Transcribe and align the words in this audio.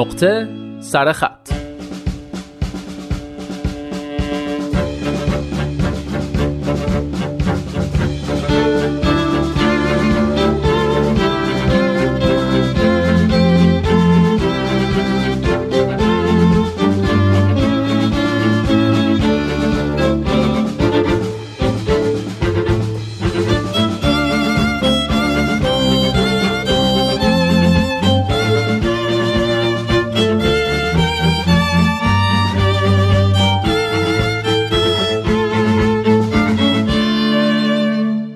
نقطه 0.00 0.48
سر 0.80 1.12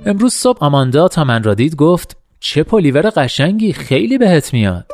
امروز 0.07 0.35
صبح 0.35 0.65
آماندا 0.65 1.09
تا 1.09 1.25
من 1.25 1.43
را 1.43 1.55
دید 1.55 1.77
گفت 1.77 2.17
چه 2.41 2.63
پلیور 2.63 3.11
قشنگی 3.17 3.73
خیلی 3.73 4.19
بهت 4.19 4.53
میاد. 4.53 4.87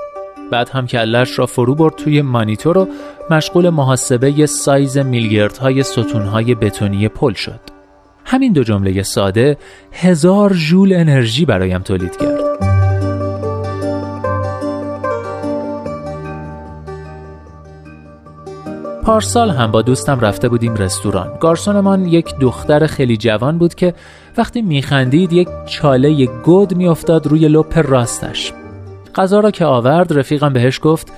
بعد 0.50 0.68
هم 0.68 0.86
کلش 0.86 1.38
را 1.38 1.46
فرو 1.46 1.74
برد 1.74 1.94
توی 1.94 2.22
مانیتور 2.22 2.78
و 2.78 2.88
مشغول 3.30 3.70
محاسبه 3.70 4.46
سایز 4.46 4.98
میلیاردهای 4.98 5.82
ستونهای 5.82 6.54
بتونی 6.54 7.08
پل 7.08 7.32
شد. 7.32 7.60
همین 8.24 8.52
دو 8.52 8.62
جمله 8.62 9.02
ساده 9.02 9.56
هزار 9.92 10.52
ژول 10.54 10.92
انرژی 10.92 11.44
برایم 11.44 11.82
تولید 11.82 12.16
کرد. 12.16 12.70
پارسال 19.02 19.50
هم 19.50 19.70
با 19.70 19.82
دوستم 19.82 20.20
رفته 20.20 20.48
بودیم 20.48 20.74
رستوران. 20.74 21.38
گارسونمان 21.40 22.06
یک 22.06 22.34
دختر 22.40 22.86
خیلی 22.86 23.16
جوان 23.16 23.58
بود 23.58 23.74
که 23.74 23.94
وقتی 24.36 24.62
میخندید 24.62 25.32
یک 25.32 25.48
چاله 25.66 26.26
گود 26.26 26.76
میافتاد 26.76 27.26
روی 27.26 27.48
لپ 27.48 27.78
راستش. 27.78 28.52
غذا 29.14 29.40
را 29.40 29.50
که 29.50 29.64
آورد 29.64 30.18
رفیقم 30.18 30.52
بهش 30.52 30.80
گفت 30.82 31.12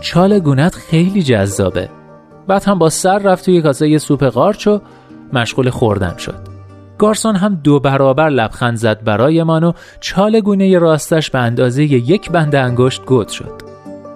چال 0.00 0.38
گونت 0.38 0.74
خیلی 0.74 1.22
جذابه. 1.22 1.88
بعد 2.46 2.64
هم 2.64 2.78
با 2.78 2.88
سر 2.88 3.18
رفت 3.18 3.44
توی 3.44 3.62
کاسه 3.62 3.98
سوپ 3.98 4.24
قارچ 4.24 4.66
و 4.66 4.80
مشغول 5.32 5.70
خوردن 5.70 6.16
شد. 6.16 6.54
گارسون 6.98 7.36
هم 7.36 7.54
دو 7.54 7.80
برابر 7.80 8.28
لبخند 8.28 8.76
زد 8.76 9.04
برایمان 9.04 9.64
و 9.64 9.72
چال 10.00 10.40
گونه 10.40 10.78
راستش 10.78 11.30
به 11.30 11.38
اندازه 11.38 11.84
یک 11.84 12.30
بند 12.30 12.54
انگشت 12.54 13.04
گود 13.04 13.28
شد. 13.28 13.62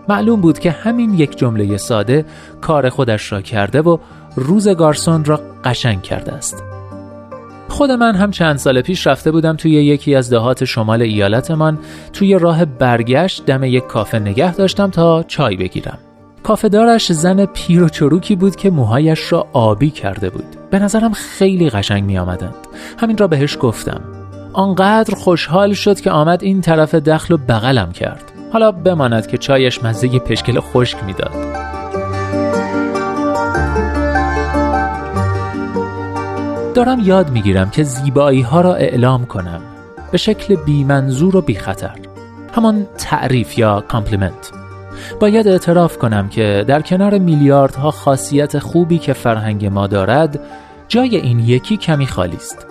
معلوم 0.09 0.41
بود 0.41 0.59
که 0.59 0.71
همین 0.71 1.15
یک 1.15 1.39
جمله 1.39 1.77
ساده 1.77 2.25
کار 2.61 2.89
خودش 2.89 3.33
را 3.33 3.41
کرده 3.41 3.83
و 3.83 3.99
روز 4.37 4.69
گارسون 4.69 5.25
را 5.25 5.41
قشنگ 5.65 6.03
کرده 6.03 6.33
است. 6.33 6.68
خود 7.79 7.91
من 7.91 8.15
هم 8.15 8.31
چند 8.31 8.57
سال 8.57 8.81
پیش 8.83 9.07
رفته 9.07 9.31
بودم 9.31 9.57
توی 9.57 9.73
یکی 9.73 10.15
از 10.15 10.31
دهات 10.31 10.65
شمال 10.65 11.03
ایالتمان 11.03 11.79
توی 12.13 12.39
راه 12.39 12.65
برگشت 12.65 13.47
دم 13.47 13.65
یک 13.65 13.87
کافه 13.87 14.19
نگه 14.19 14.55
داشتم 14.55 14.91
تا 14.91 15.23
چای 15.23 15.57
بگیرم. 15.57 15.99
کافه 16.43 16.69
دارش 16.69 17.13
زن 17.13 17.45
پیر 17.45 17.83
و 17.83 17.89
چروکی 17.89 18.37
بود 18.37 18.57
که 18.57 18.71
موهایش 18.71 19.33
را 19.33 19.47
آبی 19.53 19.91
کرده 19.91 20.31
بود. 20.31 20.45
به 20.71 20.79
نظرم 20.79 21.13
خیلی 21.13 21.71
قشنگ 21.71 22.05
می 22.05 22.19
آمدند 22.19 22.55
همین 22.99 23.19
را 23.19 23.27
بهش 23.29 23.59
گفتم. 23.61 24.01
آنقدر 24.53 25.15
خوشحال 25.15 25.73
شد 25.73 26.01
که 26.01 26.11
آمد 26.11 26.43
این 26.43 26.61
طرف 26.61 26.95
دخل 26.95 27.35
و 27.35 27.37
بغلم 27.37 27.93
کرد. 27.93 28.33
حالا 28.53 28.73
بماند 28.73 29.27
که 29.27 29.39
چایش 29.39 29.85
مزه 29.85 30.19
پشکل 30.19 30.61
خشک 30.61 31.05
می‌داد. 31.05 31.68
دارم 36.79 37.01
یاد 37.01 37.31
می‌گیرم 37.31 37.71
که 37.71 37.83
زیبایی 37.83 38.43
ها 38.43 38.61
را 38.61 38.75
اعلام 38.75 39.27
کنم. 39.27 39.61
به 40.13 40.19
شکل 40.19 40.57
بی 40.57 40.85
منظور 40.85 41.37
و 41.37 41.41
بی 41.41 41.55
خطر 41.55 41.95
همان 42.53 42.87
تعریف 42.99 43.59
یا 43.59 43.81
compliment. 43.81 44.53
باید 45.21 45.49
اعتراف 45.49 45.99
کنم 45.99 46.29
که 46.29 46.65
در 46.69 46.83
کنار 46.83 47.19
میلیاردها 47.19 47.91
خاصیت 47.91 48.59
خوبی 48.59 48.99
که 48.99 49.13
فرهنگ 49.13 49.67
ما 49.67 49.87
دارد 49.87 50.41
جای 50.89 51.17
این 51.17 51.39
یکی 51.39 51.77
کمی 51.77 52.07
خالی 52.07 52.37
است. 52.37 52.67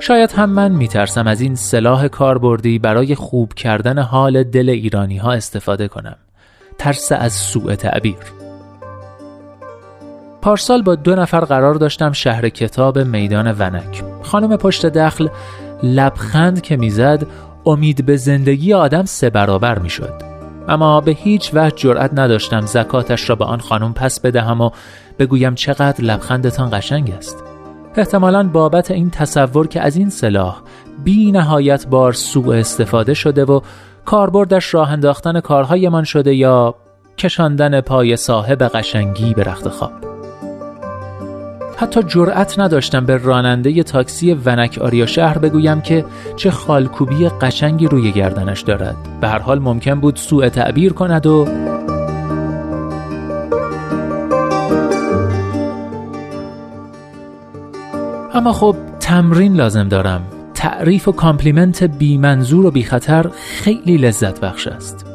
شاید 0.00 0.32
هم 0.32 0.50
من 0.50 0.72
میترسم 0.72 1.26
از 1.26 1.40
این 1.40 1.54
سلاح 1.54 2.08
کاربردی 2.08 2.78
برای 2.78 3.14
خوب 3.14 3.54
کردن 3.54 3.98
حال 3.98 4.42
دل 4.42 4.68
ایرانی 4.68 5.16
ها 5.16 5.32
استفاده 5.32 5.88
کنم. 5.88 6.16
ترس 6.78 7.12
از 7.12 7.32
سوء 7.32 7.74
تعبیر. 7.74 8.43
پارسال 10.44 10.82
با 10.82 10.94
دو 10.94 11.14
نفر 11.14 11.40
قرار 11.40 11.74
داشتم 11.74 12.12
شهر 12.12 12.48
کتاب 12.48 12.98
میدان 12.98 13.52
ونک. 13.58 14.04
خانم 14.22 14.56
پشت 14.56 14.86
دخل 14.86 15.28
لبخند 15.82 16.60
که 16.60 16.76
می‌زد 16.76 17.26
امید 17.66 18.06
به 18.06 18.16
زندگی 18.16 18.72
آدم 18.72 19.04
سه 19.04 19.30
برابر 19.30 19.78
می‌شد. 19.78 20.22
اما 20.68 21.00
به 21.00 21.10
هیچ 21.10 21.50
وجه 21.54 21.76
جرأت 21.76 22.10
نداشتم 22.18 22.60
زکاتش 22.60 23.30
را 23.30 23.36
به 23.36 23.44
آن 23.44 23.60
خانم 23.60 23.94
پس 23.94 24.20
بدهم 24.20 24.60
و 24.60 24.70
بگویم 25.18 25.54
چقدر 25.54 26.04
لبخندتان 26.04 26.70
قشنگ 26.72 27.10
است. 27.10 27.44
احتمالا 27.96 28.48
بابت 28.48 28.90
این 28.90 29.10
تصور 29.10 29.66
که 29.66 29.80
از 29.80 29.96
این 29.96 30.10
سلاح 30.10 30.56
بی 31.04 31.32
نهایت 31.32 31.86
بار 31.86 32.12
سوء 32.12 32.56
استفاده 32.56 33.14
شده 33.14 33.44
و 33.44 33.60
کاربردش 34.04 34.74
راه 34.74 34.92
انداختن 34.92 35.40
کارهایمان 35.40 36.04
شده 36.04 36.34
یا 36.34 36.74
کشاندن 37.18 37.80
پای 37.80 38.16
صاحب 38.16 38.62
قشنگی 38.62 39.34
به 39.34 39.42
رخت 39.42 39.68
خواب. 39.68 40.13
حتی 41.76 42.02
جرأت 42.02 42.58
نداشتم 42.58 43.06
به 43.06 43.16
راننده 43.16 43.82
تاکسی 43.82 44.34
ونک 44.34 44.78
آریا 44.82 45.06
شهر 45.06 45.38
بگویم 45.38 45.80
که 45.80 46.04
چه 46.36 46.50
خالکوبی 46.50 47.28
قشنگی 47.28 47.86
روی 47.86 48.12
گردنش 48.12 48.60
دارد. 48.60 48.96
به 49.20 49.28
هر 49.28 49.38
حال 49.38 49.58
ممکن 49.58 50.00
بود 50.00 50.16
سوء 50.16 50.48
تعبیر 50.48 50.92
کند 50.92 51.26
و 51.26 51.48
اما 58.34 58.52
خب 58.52 58.76
تمرین 59.00 59.56
لازم 59.56 59.88
دارم. 59.88 60.22
تعریف 60.54 61.08
و 61.08 61.12
compliment 61.12 61.82
بی 61.82 62.18
منظور 62.18 62.66
و 62.66 62.70
بی 62.70 62.82
خطر 62.82 63.30
خیلی 63.62 63.96
لذت 63.96 64.40
بخش 64.40 64.66
است. 64.66 65.06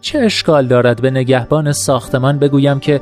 چه 0.00 0.18
اشکال 0.18 0.66
دارد 0.66 1.02
به 1.02 1.10
نگهبان 1.10 1.72
ساختمان 1.72 2.38
بگویم 2.38 2.80
که 2.80 3.00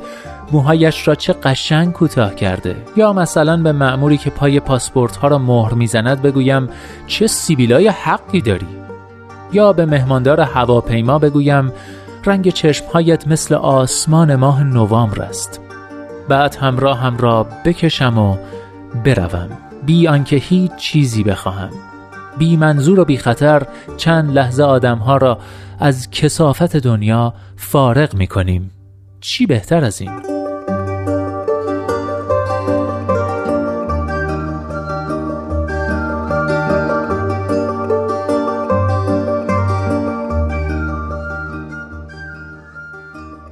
موهایش 0.51 1.07
را 1.07 1.15
چه 1.15 1.33
قشنگ 1.33 1.93
کوتاه 1.93 2.35
کرده. 2.35 2.75
یا 2.95 3.13
مثلا 3.13 3.57
به 3.57 3.71
معموری 3.71 4.17
که 4.17 4.29
پای 4.29 4.59
پاسپورت 4.59 5.15
ها 5.15 5.27
را 5.27 5.37
مهر 5.37 5.73
می‌زند 5.73 6.21
بگویم 6.21 6.69
چه 7.07 7.27
سیبیلای 7.27 7.87
حقی 7.87 8.41
داری؟ 8.41 8.67
یا 9.53 9.73
به 9.73 9.85
مهماندار 9.85 10.41
هواپیما 10.41 11.19
بگویم 11.19 11.71
رنگ 12.25 12.49
چشمهایت 12.49 13.27
مثل 13.27 13.55
آسمان 13.55 14.35
ماه 14.35 14.63
نوامبر 14.63 15.21
است. 15.21 15.61
بعد 16.29 16.55
همراه 16.55 17.17
را 17.17 17.47
بکشم 17.65 18.17
و 18.17 18.37
بروم. 19.05 19.49
بی 19.85 20.07
آنکه 20.07 20.35
هیچ 20.35 20.75
چیزی 20.75 21.23
بخواهم. 21.23 21.69
بی 22.37 22.57
منظور 22.57 22.99
و 22.99 23.05
بی 23.05 23.17
خطر 23.17 23.67
چند 23.97 24.31
لحظه 24.31 24.63
آدمها 24.63 25.17
را 25.17 25.37
از 25.79 26.11
کسافت 26.11 26.77
دنیا 26.77 27.33
فارغ 27.55 28.13
می 28.13 28.27
کنیم 28.27 28.71
چی 29.21 29.45
بهتر 29.45 29.83
از 29.83 30.01
این؟ 30.01 30.30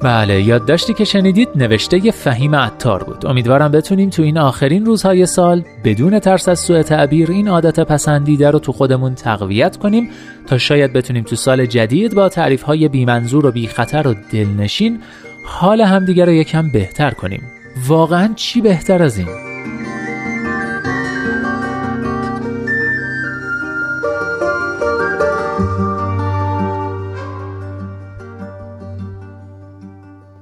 بله 0.02 0.42
یادداشتی 0.42 0.94
که 0.94 1.04
شنیدید 1.04 1.50
نوشته 1.56 2.12
فهیم 2.12 2.56
عطار 2.56 3.04
بود 3.04 3.26
امیدوارم 3.26 3.72
بتونیم 3.72 4.10
تو 4.10 4.24
این 4.24 4.38
آخرین 4.38 4.86
روزهای 4.86 5.26
سال 5.26 5.64
بدون 5.84 6.20
ترس 6.20 6.50
از 6.50 6.60
سوء 6.60 6.82
تعبیر 6.82 7.32
این 7.32 7.48
عادت 7.48 7.80
پسندیده 7.80 8.52
رو 8.52 8.60
تو 8.60 8.72
خودمون 8.72 9.16
تقویت 9.16 9.78
کنیم 9.78 10.10
تا 10.48 10.58
شاید 10.58 10.94
بتونیم 10.94 11.24
تو 11.24 11.36
سال 11.36 11.66
جدید 11.66 12.16
با 12.16 12.30
تعریف 12.30 12.62
های 12.62 12.88
بیمنظور 12.88 13.46
و 13.46 13.52
بی 13.52 13.68
خطر 13.68 14.08
و 14.08 14.16
دلنشین 14.32 15.00
حال 15.46 15.82
همدیگر 15.82 16.26
رو 16.26 16.32
یکم 16.32 16.72
بهتر 16.72 17.12
کنیم 17.12 17.42
واقعا 17.88 18.34
چی 18.36 18.62
بهتر 18.62 19.04
از 19.04 19.18
این؟ 19.18 19.49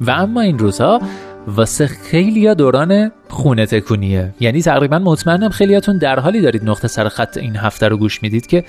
و 0.07 0.11
اما 0.11 0.41
این 0.41 0.59
روزها 0.59 1.01
واسه 1.47 1.87
خیلی 1.87 2.55
دوران 2.55 3.11
خونه 3.29 3.65
تکونیه. 3.65 4.33
یعنی 4.39 4.61
تقریبا 4.61 4.99
مطمئنم 4.99 5.49
خیلیاتون 5.49 5.97
در 5.97 6.19
حالی 6.19 6.41
دارید 6.41 6.69
نقطه 6.69 6.87
سر 6.87 7.09
خط 7.09 7.37
این 7.37 7.55
هفته 7.55 7.87
رو 7.87 7.97
گوش 7.97 8.23
می‌دید 8.23 8.47
که 8.47 8.63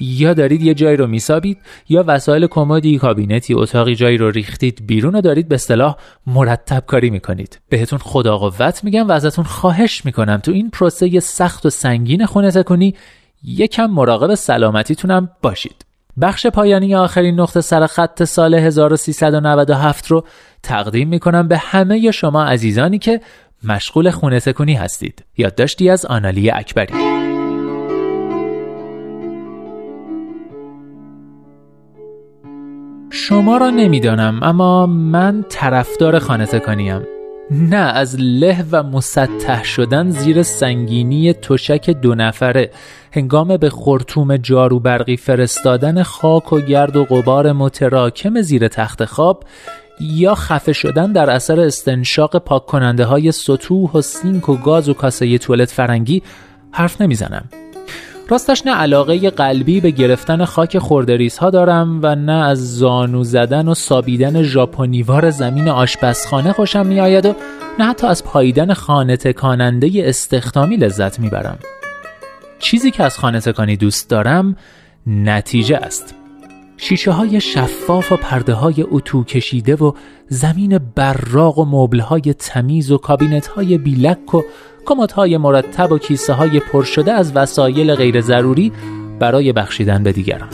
یا 0.00 0.34
دارید 0.34 0.62
یه 0.62 0.74
جایی 0.74 0.96
رو 0.96 1.06
میسابید 1.06 1.58
یا 1.88 2.04
وسایل 2.06 2.46
کمدی 2.46 2.98
کابینتی 2.98 3.54
اتاقی 3.54 3.94
جایی 3.94 4.16
رو 4.16 4.30
ریختید 4.30 4.86
بیرون 4.86 5.14
و 5.14 5.20
دارید 5.20 5.48
به 5.48 5.54
اصطلاح 5.54 5.96
مرتب 6.26 6.84
کاری 6.86 7.10
می‌کنید. 7.10 7.60
بهتون 7.68 7.98
خدا 7.98 8.38
قوت 8.38 8.84
میگم 8.84 9.08
و 9.08 9.12
ازتون 9.12 9.44
خواهش 9.44 10.04
می‌کنم 10.04 10.36
تو 10.36 10.52
این 10.52 10.70
پروسه 10.70 11.20
سخت 11.20 11.66
و 11.66 11.70
سنگین 11.70 12.26
خونه 12.26 12.50
تکونی 12.50 12.94
یکم 13.42 13.86
مراقب 13.86 14.34
سلامتیتونم 14.34 15.30
باشید. 15.42 15.84
بخش 16.20 16.46
پایانی 16.46 16.94
آخرین 16.94 17.40
نقطه 17.40 17.60
سر 17.60 17.86
خط 17.86 18.24
سال 18.24 18.54
1397 18.54 20.06
رو 20.06 20.24
تقدیم 20.62 21.08
می‌کنم 21.08 21.48
به 21.48 21.58
همه 21.58 22.10
شما 22.10 22.44
عزیزانی 22.44 22.98
که 22.98 23.20
مشغول 23.64 24.10
خونه 24.10 24.40
تکونی 24.40 24.74
هستید. 24.74 25.24
یادداشتی 25.36 25.90
از 25.90 26.06
آنالی 26.06 26.50
اکبری. 26.50 26.94
شما 33.10 33.56
را 33.56 33.70
نمی‌دانم 33.70 34.42
اما 34.42 34.86
من 34.86 35.44
طرفدار 35.48 36.18
خانه 36.18 36.46
تکانیم 36.46 37.13
نه 37.50 37.76
از 37.76 38.16
له 38.20 38.64
و 38.72 38.82
مسطح 38.82 39.64
شدن 39.64 40.10
زیر 40.10 40.42
سنگینی 40.42 41.32
تشک 41.32 41.90
دو 41.90 42.14
نفره. 42.14 42.70
هنگام 43.12 43.56
به 43.56 43.70
جارو 44.42 44.80
برقی 44.80 45.16
فرستادن 45.16 46.02
خاک 46.02 46.52
و 46.52 46.60
گرد 46.60 46.96
و 46.96 47.04
غبار 47.04 47.52
متراکم 47.52 48.40
زیر 48.40 48.68
تخت 48.68 49.04
خواب 49.04 49.44
یا 50.00 50.34
خفه 50.34 50.72
شدن 50.72 51.12
در 51.12 51.30
اثر 51.30 51.60
استنشاق 51.60 52.38
پاک 52.38 52.66
کننده 52.66 53.04
های 53.04 53.32
سطوح 53.32 53.92
و 53.92 54.00
سینک 54.00 54.48
و 54.48 54.56
گاز 54.56 54.88
و 54.88 54.94
کاسه 54.94 55.38
توالت 55.38 55.70
فرنگی 55.70 56.22
حرف 56.72 57.00
نمی‌زنم. 57.00 57.48
راستش 58.28 58.66
نه 58.66 58.74
علاقه 58.74 59.30
قلبی 59.30 59.80
به 59.80 59.90
گرفتن 59.90 60.44
خاک 60.44 60.78
خوردریس 60.78 61.38
ها 61.38 61.50
دارم 61.50 62.00
و 62.02 62.14
نه 62.14 62.32
از 62.32 62.78
زانو 62.78 63.24
زدن 63.24 63.68
و 63.68 63.74
سابیدن 63.74 64.42
ژاپنیوار 64.42 65.30
زمین 65.30 65.68
آشپزخانه 65.68 66.52
خوشم 66.52 66.86
می 66.86 67.00
آید 67.00 67.26
و 67.26 67.34
نه 67.78 67.84
حتی 67.84 68.06
از 68.06 68.24
پاییدن 68.24 68.72
خانه 68.72 69.16
تکاننده 69.16 69.90
استخدامی 69.94 70.76
لذت 70.76 71.20
می‌برم. 71.20 71.58
چیزی 72.58 72.90
که 72.90 73.02
از 73.02 73.18
خانه 73.18 73.40
تکانی 73.40 73.76
دوست 73.76 74.10
دارم 74.10 74.56
نتیجه 75.06 75.76
است. 75.76 76.14
شیشه 76.76 77.10
های 77.10 77.40
شفاف 77.40 78.12
و 78.12 78.16
پرده 78.16 78.52
های 78.52 78.84
اتو 78.90 79.24
کشیده 79.24 79.74
و 79.74 79.92
زمین 80.28 80.78
براق 80.94 81.58
و 81.58 81.64
مبل 81.64 82.00
های 82.00 82.34
تمیز 82.38 82.90
و 82.90 82.98
کابینت 82.98 83.46
های 83.46 83.78
بیلک 83.78 84.34
و 84.34 84.42
های 85.14 85.36
مرتب 85.36 85.92
و 85.92 85.98
کیسه 85.98 86.32
های 86.32 86.60
پر 86.60 86.82
شده 86.82 87.12
از 87.12 87.36
وسایل 87.36 87.94
غیر 87.94 88.20
ضروری 88.20 88.72
برای 89.18 89.52
بخشیدن 89.52 90.02
به 90.02 90.12
دیگران. 90.12 90.50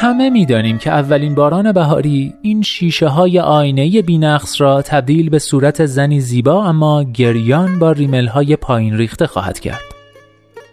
همه 0.00 0.30
می‌دانیم 0.30 0.78
که 0.78 0.90
اولین 0.90 1.34
باران 1.34 1.72
بهاری 1.72 2.34
این 2.42 2.62
شیشه 2.62 3.08
های 3.08 3.40
آینه 3.40 4.02
بینقص 4.02 4.60
را 4.60 4.82
تبدیل 4.82 5.30
به 5.30 5.38
صورت 5.38 5.86
زنی 5.86 6.20
زیبا 6.20 6.64
اما 6.64 7.02
گریان 7.02 7.78
با 7.78 7.92
ریمل 7.92 8.26
های 8.26 8.56
پایین 8.56 8.96
ریخته 8.96 9.26
خواهد 9.26 9.58
کرد. 9.58 9.80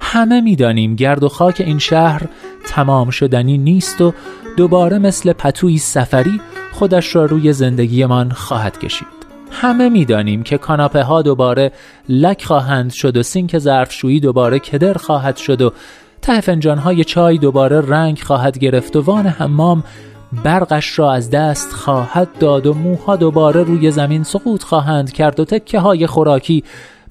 همه 0.02 0.42
می‌دانیم 0.42 0.96
گرد 0.96 1.24
و 1.24 1.30
خاک 1.30 1.62
این 1.62 1.80
شهر 1.80 2.22
تمام 2.68 3.10
شدنی 3.10 3.58
نیست 3.58 4.02
و 4.02 4.14
دوباره 4.58 4.98
مثل 4.98 5.34
پتوی 5.34 5.78
سفری 5.78 6.42
خودش 6.74 7.16
را 7.16 7.26
روی 7.26 7.54
زندگیمان 7.54 8.30
خواهد 8.30 8.80
کشید. 8.80 9.08
همه 9.52 9.90
می‌دانیم 9.90 10.44
که 10.44 10.58
کاناپه 10.58 11.04
ها 11.04 11.22
دوباره 11.22 11.72
لک 12.10 12.44
خواهند 12.44 12.92
شد 12.92 13.18
و 13.18 13.24
سینک 13.24 13.58
ظرفشویی 13.58 14.20
دوباره 14.20 14.60
کدر 14.60 14.94
خواهد 14.94 15.38
شد 15.38 15.62
و 15.62 15.74
ته 16.22 16.42
فنجان 16.42 16.78
های 16.78 17.04
چای 17.04 17.38
دوباره 17.38 17.82
رنگ 17.82 18.20
خواهد 18.20 18.58
گرفت 18.58 18.96
و 18.96 19.02
وان 19.02 19.28
حمام 19.28 19.84
برقش 20.44 21.00
را 21.00 21.14
از 21.14 21.30
دست 21.30 21.74
خواهد 21.74 22.38
داد 22.40 22.68
و 22.68 22.74
موها 22.74 23.16
دوباره 23.16 23.64
روی 23.64 23.92
زمین 23.92 24.24
سقوط 24.24 24.64
خواهند 24.64 25.12
کرد 25.14 25.40
و 25.40 25.46
تکه 25.46 25.80
های 25.80 26.08
خوراکی 26.08 26.64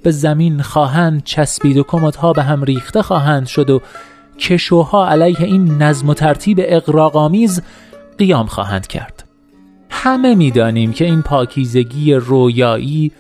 به 0.03 0.11
زمین 0.11 0.63
خواهند 0.63 1.25
چسبید 1.25 1.77
و 1.77 1.83
کمدها 1.83 2.33
به 2.33 2.43
هم 2.43 2.63
ریخته 2.63 3.03
خواهند 3.03 3.47
شد 3.47 3.71
و 3.71 3.81
کشوها 4.39 5.09
علیه 5.09 5.41
این 5.41 5.83
نظم 5.83 6.09
و 6.09 6.15
ترتیب 6.15 6.59
اقراقامیز 6.61 7.63
قیام 8.19 8.47
خواهند 8.47 8.87
کرد. 8.87 9.25
همه 9.91 10.35
می‌دانیم 10.35 10.93
که 10.93 11.05
این 11.05 11.23
پاکیزگی 11.23 12.15
رویایی 12.15 13.13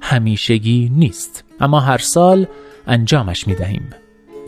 همیشگی 0.00 0.92
نیست 0.96 1.44
اما 1.60 1.80
هر 1.80 1.98
سال 1.98 2.46
انجامش 2.86 3.48
می 3.48 3.54
دهیم 3.54 3.90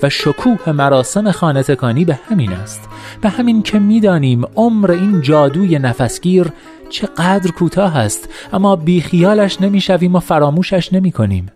و 0.02 0.08
شکوه 0.08 0.72
مراسم 0.72 1.30
خانه 1.30 1.62
تکانی 1.62 2.04
به 2.04 2.18
همین 2.28 2.52
است. 2.52 2.88
به 3.20 3.28
همین 3.28 3.62
که 3.62 3.78
می‌دانیم 3.78 4.44
عمر 4.56 4.90
این 4.90 5.20
جادوی 5.20 5.78
نفسگیر 5.78 6.46
چقدر 6.90 7.50
کوتاه 7.50 7.96
است 7.96 8.28
اما 8.52 8.76
بیخیالش 8.76 9.60
نمی‌شویم 9.60 10.14
و 10.14 10.20
فراموشش 10.20 10.92
نمی 10.92 11.12
کنیم 11.12 11.46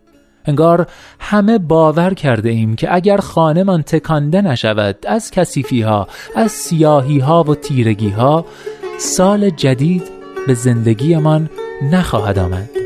انگار 0.47 0.87
همه 1.21 1.59
باور 1.59 2.15
کرده 2.15 2.49
ایم 2.49 2.77
که 2.77 2.95
اگر 2.95 3.17
خانه 3.17 3.65
من 3.65 3.83
تکانده 3.83 4.43
نشود 4.43 4.97
از 5.07 5.31
کسیفی 5.31 5.83
ها 5.83 6.09
از 6.37 6.53
سیاهی 6.53 7.19
ها 7.19 7.43
و 7.43 7.55
تیرگی 7.55 8.11
ها 8.11 8.47
سال 8.99 9.51
جدید 9.51 10.03
به 10.47 10.55
زندگیمان 10.55 11.51
نخواهد 11.93 12.39
آمد. 12.39 12.84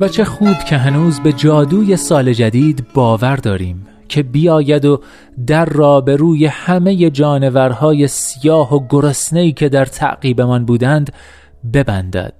و 0.00 0.08
چه 0.08 0.24
خوب 0.24 0.58
که 0.58 0.76
هنوز 0.76 1.20
به 1.20 1.32
جادوی 1.32 1.96
سال 1.96 2.32
جدید 2.32 2.86
باور 2.94 3.36
داریم 3.36 3.86
که 4.08 4.22
بیاید 4.22 4.84
و 4.84 5.00
در 5.46 5.64
را 5.64 6.00
به 6.00 6.16
روی 6.16 6.46
همه 6.46 7.10
جانورهای 7.10 8.08
سیاه 8.08 8.74
و 8.74 8.86
گرسنه‌ای 8.88 9.52
که 9.52 9.68
در 9.68 9.84
تعقیبمان 9.84 10.64
بودند 10.64 11.12
ببندد. 11.72 12.34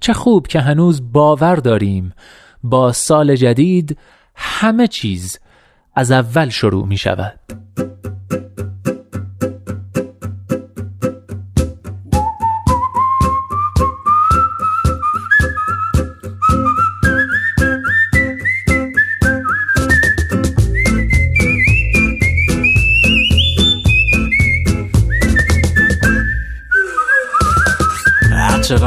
چه 0.00 0.12
خوب 0.12 0.46
که 0.46 0.60
هنوز 0.60 1.12
باور 1.12 1.56
داریم 1.56 2.12
با 2.62 2.92
سال 2.92 3.36
جدید 3.36 3.98
همه 4.34 4.86
چیز 4.86 5.38
از 5.94 6.10
اول 6.10 6.48
شروع 6.48 6.86
می 6.86 6.96
شود 6.96 7.63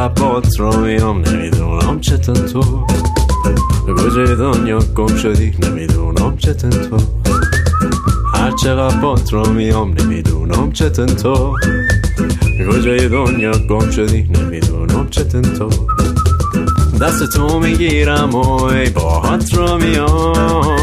چقدر 0.07 0.21
بات 0.23 0.59
رو 0.59 0.79
میام 0.79 1.21
نمی‌دونم 1.21 1.99
چطور 1.99 2.35
تو. 2.35 2.85
کجای 3.97 4.35
دنیا 4.35 4.79
گم 4.79 5.15
شدی 5.15 5.53
نمی‌دونم 5.63 6.37
چطور 6.37 6.71
تو. 6.71 6.97
هر 8.33 8.51
چقدر 8.63 8.97
بات 8.97 9.33
رو 9.33 9.49
میام 9.53 9.93
نمی‌دونم 9.93 10.71
چطور 10.71 11.05
تو. 11.05 11.53
کجای 12.71 13.09
دنیا 13.09 13.51
گم 13.69 13.91
شدی 13.91 14.21
نمی‌دونم 14.23 15.07
چطور 15.09 15.41
تو. 15.41 15.69
دست 17.01 17.37
تو 17.37 17.59
می‌گیرم 17.59 18.35
و 18.35 18.63
ای 18.63 18.89
باهات 18.89 19.53
رو 19.53 19.77
میام. 19.77 20.77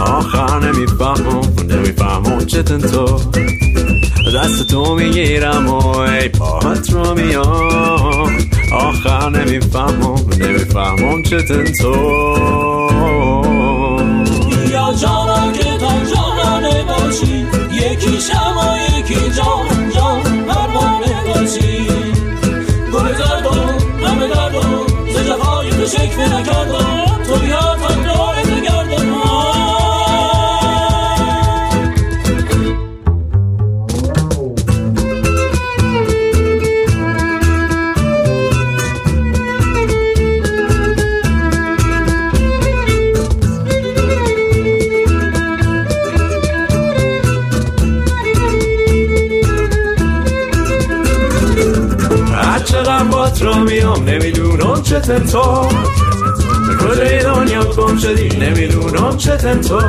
آخر 0.00 0.60
نمی‌فهمم 0.60 1.42
نمی‌فهمم 1.70 2.46
چطور 2.46 2.78
تو. 2.78 3.20
دست 4.36 4.66
تو 4.70 4.94
می‌گیرم 4.94 5.66
و 5.68 5.98
ای 5.98 6.28
پاهت 6.28 6.90
رو 6.92 7.14
میام. 7.14 8.38
آخر 8.72 9.30
نمی‌فهمم 9.30 10.14
نمی‌فهمم 10.40 11.22
چه 11.22 11.42
تو 11.42 11.94
یا 14.72 14.94
جانا 15.02 15.52
که 15.52 15.64
تا 15.78 15.92
جانانه 16.14 16.84
باشی 16.84 17.46
یکی 17.72 18.20
شما 18.20 18.76
یکی 18.98 19.30
جان 19.30 19.90
جان 19.94 20.22
پروانه 20.48 21.24
باشی. 21.26 21.86
گل 22.92 23.14
زرد 23.14 23.46
و 23.46 23.50
همه 24.06 24.28
درد 24.28 24.54
و 24.54 24.86
زجفای 25.12 25.70
تو 25.70 25.86
شکفه 25.86 26.34
نکردم 26.34 27.06
تو 27.26 27.36
بیا 27.36 27.69
را 53.40 53.54
میام 53.54 54.04
نمی‌دونم 54.04 54.82
چه 54.82 55.00
تو 55.00 55.68
کجای 56.80 57.18
دنیا 57.22 57.64
گم 57.64 57.98
شدی 57.98 58.28
نمی‌دونم 58.28 59.16
چه 59.16 59.36
تو 59.36 59.80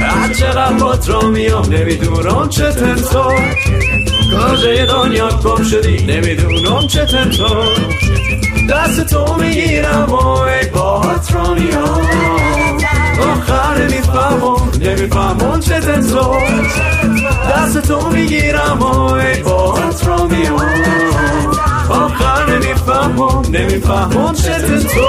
هر 0.00 0.32
چقدر 0.32 1.12
را 1.12 1.20
میام 1.20 1.72
نمی‌دونم 1.72 2.48
چه 2.48 2.72
تو 2.72 3.32
کجای 4.48 4.86
دنیا 4.86 5.28
گم 5.28 5.62
شدی 5.64 6.06
نمی‌دونم 6.06 6.86
چه 6.86 7.06
تو 7.06 7.64
دست 8.70 9.06
تو 9.06 9.34
می‌گیرم 9.34 10.06
و 10.08 10.26
ای 10.40 10.66
پات 10.66 11.32
را 11.32 11.54
میام 11.54 12.06
آخر 13.20 13.82
نمی‌فهمم 13.82 14.70
نمی‌فهمم 14.80 15.60
چه 15.60 15.80
تو 15.80 16.34
دست 17.50 17.88
تو 17.88 18.10
می‌گیرم 18.10 18.78
و 18.80 19.12
ای 19.12 19.42
را 20.06 20.26
میام 20.26 20.96
آخر 21.90 22.50
نمی‌فهمم 22.50 23.42
نمی‌فهمم 23.50 24.32
چه 24.32 24.58
تو 24.58 25.00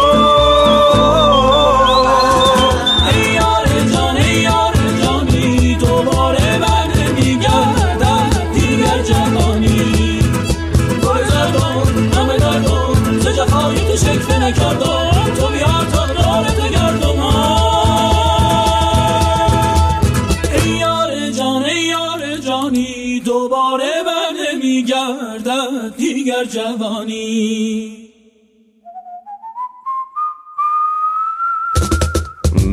دیگر 26.67 26.67
جوانی 26.67 28.03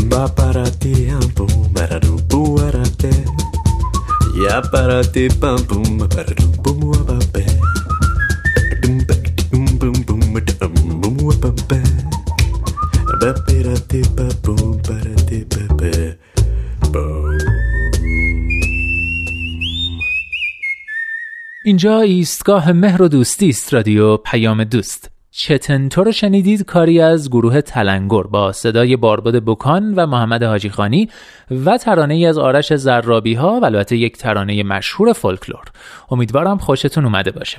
Ba 0.10 0.28
para 0.28 0.66
ti 0.82 0.94
pum 1.36 1.54
para 1.74 2.00
du 2.00 2.18
bu 2.30 2.56
para 2.58 2.84
te 3.02 3.12
Ya 4.44 4.62
para 4.72 5.02
ti 5.14 5.30
pam 5.42 5.58
pum 5.70 6.00
para 6.14 6.34
du 6.40 6.48
bum 6.64 6.80
ba 7.08 7.18
be 7.34 7.46
Dum 8.82 8.98
ba 9.08 9.16
dum 9.52 9.66
bum 9.80 9.94
bum 10.08 10.24
dum 14.44 14.63
اینجا 21.67 22.01
ایستگاه 22.01 22.73
مهر 22.73 23.03
و 23.03 23.09
دوستی 23.09 23.49
است 23.49 23.75
رادیو 23.75 24.17
پیام 24.17 24.65
دوست. 24.65 25.11
چتنتو 25.31 26.05
رو 26.05 26.13
شنیدید 26.13 26.65
کاری 26.65 27.01
از 27.01 27.31
گروه 27.31 27.61
تلنگر 27.61 28.23
با 28.23 28.53
صدای 28.53 28.97
بارباد 28.97 29.45
بکان 29.45 29.95
و 29.95 30.07
محمد 30.07 30.43
حاجی 30.43 30.69
خانی 30.69 31.09
و 31.65 31.79
ترانه 31.79 32.15
ای 32.15 32.27
از 32.27 32.39
آرش 32.39 32.75
زرابی 32.75 33.35
ها 33.35 33.61
و 33.61 33.65
البته 33.65 33.97
یک 33.97 34.17
ترانه 34.17 34.63
مشهور 34.63 35.13
فولکلور. 35.13 35.65
امیدوارم 36.11 36.59
خوشتون 36.59 37.05
اومده 37.05 37.31
باشه. 37.31 37.59